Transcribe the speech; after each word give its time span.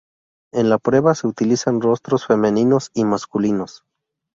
En 0.51 0.69
la 0.71 0.79
prueba 0.79 1.13
se 1.13 1.27
utilizan 1.27 1.79
rostros 1.79 2.25
femeninos 2.25 2.89
y 2.95 3.05
masculinos. 3.05 3.83